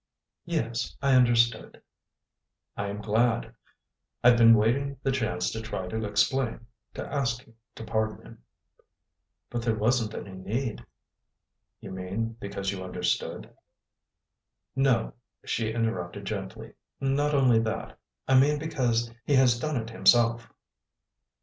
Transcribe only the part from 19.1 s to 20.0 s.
he has done it